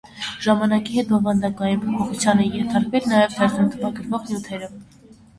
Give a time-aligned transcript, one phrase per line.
[0.43, 4.71] Ժամանակի հետ բովանդակային փոփոխության են ենթարկվել նաև թերթում տպագրվող նյութերը։